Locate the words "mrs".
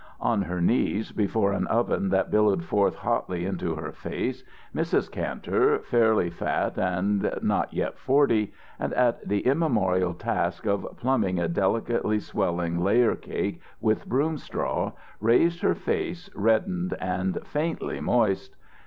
4.75-5.11